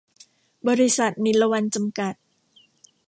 [0.67, 2.13] บริษัท นิลวรรณ จำกัด